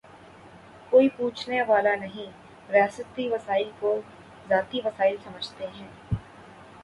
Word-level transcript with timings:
کوئی 0.89 1.09
پوچھنے 1.09 1.61
والا 1.61 1.95
نہیں، 1.95 2.31
ریاستی 2.71 3.27
وسائل 3.29 3.69
کوذاتی 3.79 4.81
وسائل 4.85 5.15
سمجھتے 5.23 5.67
ہیں۔ 5.67 5.87